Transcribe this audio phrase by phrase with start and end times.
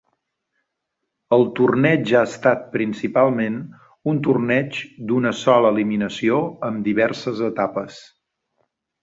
[1.35, 3.59] El torneig ha estat principalment
[4.13, 4.81] un torneig
[5.13, 8.03] d'una sola eliminació amb diverses etapes.